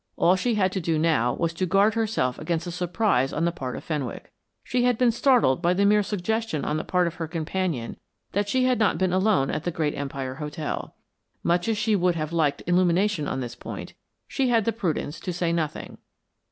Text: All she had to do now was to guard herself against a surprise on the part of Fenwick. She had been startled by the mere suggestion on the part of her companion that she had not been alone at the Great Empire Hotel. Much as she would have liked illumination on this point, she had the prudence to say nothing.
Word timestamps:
All 0.17 0.35
she 0.35 0.55
had 0.55 0.71
to 0.71 0.81
do 0.81 0.97
now 0.97 1.31
was 1.35 1.53
to 1.53 1.67
guard 1.67 1.93
herself 1.93 2.39
against 2.39 2.65
a 2.65 2.71
surprise 2.71 3.31
on 3.31 3.45
the 3.45 3.51
part 3.51 3.75
of 3.75 3.83
Fenwick. 3.83 4.31
She 4.63 4.83
had 4.83 4.97
been 4.97 5.11
startled 5.11 5.61
by 5.61 5.75
the 5.75 5.85
mere 5.85 6.01
suggestion 6.01 6.65
on 6.65 6.77
the 6.77 6.83
part 6.83 7.05
of 7.05 7.13
her 7.13 7.27
companion 7.27 7.97
that 8.31 8.49
she 8.49 8.63
had 8.63 8.79
not 8.79 8.97
been 8.97 9.13
alone 9.13 9.51
at 9.51 9.63
the 9.63 9.69
Great 9.69 9.93
Empire 9.95 10.33
Hotel. 10.33 10.95
Much 11.43 11.67
as 11.67 11.77
she 11.77 11.95
would 11.95 12.15
have 12.15 12.33
liked 12.33 12.63
illumination 12.65 13.27
on 13.27 13.41
this 13.41 13.53
point, 13.53 13.93
she 14.27 14.49
had 14.49 14.65
the 14.65 14.73
prudence 14.73 15.19
to 15.19 15.31
say 15.31 15.53
nothing. 15.53 15.99